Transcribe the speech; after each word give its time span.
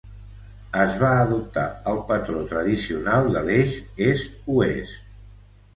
Es 0.83 0.93
va 1.03 1.11
adoptar 1.25 1.65
el 1.93 2.01
patró 2.13 2.41
tradicional 2.55 3.31
de 3.37 3.45
l"eix 3.47 3.79
est-oest. 4.09 5.15